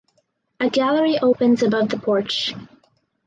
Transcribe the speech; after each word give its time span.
A 0.59 0.67
gallery 0.67 1.19
opens 1.19 1.61
above 1.61 1.89
the 1.89 1.97
porch. 1.99 2.55